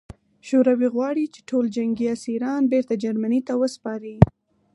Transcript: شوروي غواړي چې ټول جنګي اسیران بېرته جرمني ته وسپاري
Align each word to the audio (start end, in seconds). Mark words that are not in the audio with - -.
شوروي 0.47 0.87
غواړي 0.95 1.25
چې 1.33 1.39
ټول 1.49 1.65
جنګي 1.75 2.05
اسیران 2.15 2.61
بېرته 2.71 2.93
جرمني 3.03 3.39
ته 3.47 3.53
وسپاري 3.61 4.15